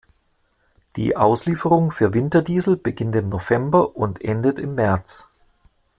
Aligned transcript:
Die 0.95 1.15
Auslieferung 1.15 1.91
für 1.91 2.15
Winterdiesel 2.15 2.75
beginnt 2.75 3.15
im 3.15 3.27
November 3.27 3.95
und 3.95 4.19
endet 4.25 4.57
im 4.57 4.73
März. 4.73 5.29